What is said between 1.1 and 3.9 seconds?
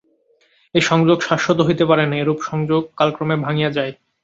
শাশ্বত হইতে পারে না, এরূপ সংযোগ কালক্রমে ভাঙিয়া